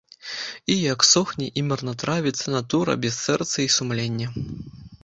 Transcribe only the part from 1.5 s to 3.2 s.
і марнатравіцца натура без